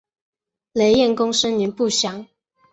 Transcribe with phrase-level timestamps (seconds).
[0.73, 2.25] 雷彦恭生年不详。